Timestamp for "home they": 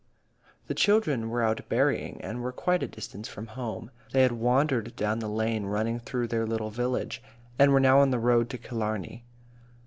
3.53-4.23